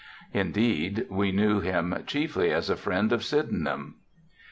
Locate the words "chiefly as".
2.07-2.71